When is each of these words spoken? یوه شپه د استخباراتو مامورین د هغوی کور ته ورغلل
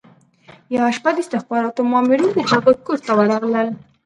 یوه 0.75 0.89
شپه 0.97 1.11
د 1.13 1.17
استخباراتو 1.23 1.81
مامورین 1.91 2.31
د 2.33 2.39
هغوی 2.51 2.75
کور 2.85 2.99
ته 3.05 3.11
ورغلل 3.17 3.67